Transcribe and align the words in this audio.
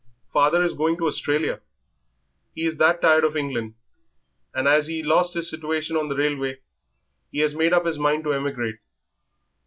Father 0.33 0.63
is 0.63 0.73
going 0.73 0.97
to 0.97 1.05
Australia. 1.05 1.61
He 2.55 2.65
is 2.65 2.77
that 2.77 3.03
tired 3.03 3.23
of 3.23 3.37
England, 3.37 3.75
and 4.51 4.67
as 4.67 4.87
he 4.87 5.03
lost 5.03 5.35
his 5.35 5.47
situation 5.47 5.95
on 5.95 6.09
the 6.09 6.15
railway 6.15 6.59
he 7.31 7.41
has 7.41 7.53
made 7.53 7.71
up 7.71 7.85
his 7.85 7.99
mind 7.99 8.23
to 8.23 8.33
emigrate. 8.33 8.79